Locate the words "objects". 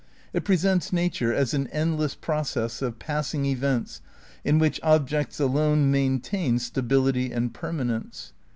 4.81-5.39